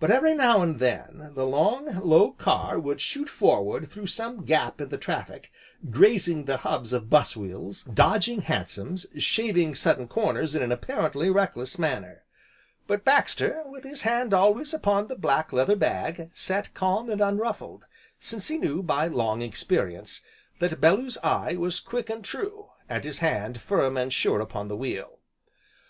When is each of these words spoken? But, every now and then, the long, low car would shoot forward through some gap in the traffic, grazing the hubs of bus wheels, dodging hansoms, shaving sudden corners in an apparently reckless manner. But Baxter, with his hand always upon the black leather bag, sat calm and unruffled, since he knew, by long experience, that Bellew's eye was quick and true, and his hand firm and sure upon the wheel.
But, 0.00 0.10
every 0.10 0.34
now 0.34 0.62
and 0.62 0.78
then, 0.78 1.32
the 1.34 1.44
long, 1.44 1.94
low 2.00 2.30
car 2.32 2.78
would 2.80 3.02
shoot 3.02 3.28
forward 3.28 3.86
through 3.90 4.06
some 4.06 4.46
gap 4.46 4.80
in 4.80 4.88
the 4.88 4.96
traffic, 4.96 5.52
grazing 5.90 6.46
the 6.46 6.56
hubs 6.56 6.94
of 6.94 7.10
bus 7.10 7.36
wheels, 7.36 7.82
dodging 7.82 8.40
hansoms, 8.40 9.04
shaving 9.18 9.74
sudden 9.74 10.08
corners 10.08 10.54
in 10.54 10.62
an 10.62 10.72
apparently 10.72 11.28
reckless 11.28 11.78
manner. 11.78 12.24
But 12.86 13.04
Baxter, 13.04 13.62
with 13.66 13.84
his 13.84 14.00
hand 14.08 14.32
always 14.32 14.72
upon 14.72 15.08
the 15.08 15.16
black 15.16 15.52
leather 15.52 15.76
bag, 15.76 16.30
sat 16.34 16.72
calm 16.72 17.10
and 17.10 17.20
unruffled, 17.20 17.84
since 18.18 18.48
he 18.48 18.56
knew, 18.56 18.82
by 18.82 19.06
long 19.08 19.42
experience, 19.42 20.22
that 20.60 20.80
Bellew's 20.80 21.18
eye 21.22 21.56
was 21.56 21.78
quick 21.78 22.08
and 22.08 22.24
true, 22.24 22.70
and 22.88 23.04
his 23.04 23.18
hand 23.18 23.60
firm 23.60 23.98
and 23.98 24.10
sure 24.14 24.40
upon 24.40 24.68
the 24.68 24.76
wheel. 24.78 25.18